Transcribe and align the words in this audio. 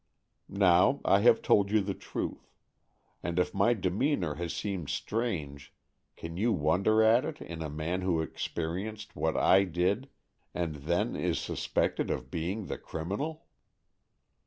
Now 0.49 0.99
I 1.05 1.19
have 1.19 1.43
told 1.43 1.69
you 1.69 1.79
the 1.79 1.93
truth, 1.93 2.49
and 3.21 3.37
if 3.37 3.53
my 3.53 3.75
demeanor 3.75 4.33
has 4.33 4.51
seemed 4.51 4.89
strange, 4.89 5.75
can 6.15 6.37
you 6.37 6.51
wonder 6.51 7.03
at 7.03 7.23
it 7.23 7.39
in 7.39 7.61
a 7.61 7.69
man 7.69 8.01
who 8.01 8.19
experienced 8.19 9.15
what 9.15 9.37
I 9.37 9.63
did, 9.63 10.09
and 10.55 10.73
then 10.77 11.15
is 11.15 11.37
suspected 11.39 12.09
of 12.09 12.31
being 12.31 12.65
the 12.65 12.79
criminal?" 12.79 13.45